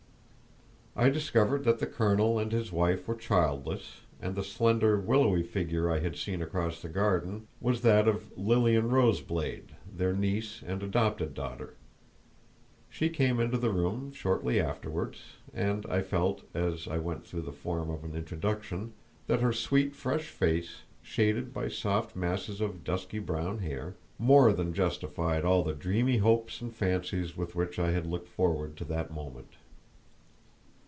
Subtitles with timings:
[0.93, 5.89] I discovered that the colonel and his wife were childless, and the slender willowy figure
[5.89, 7.31] I had seen across the garden
[7.61, 11.75] wall was that of Lilian Roseblade, their niece and adopted daughter.
[12.89, 15.15] She came into the room shortly afterward,
[15.53, 18.91] and I felt, as I went through the form of an introduction,
[19.27, 24.73] that her sweet, fresh face, shaded by soft masses of dusky brown hair, more than
[24.73, 29.09] justified all the dreamy hopes and fancies with which I had looked forward to that
[29.09, 29.51] moment.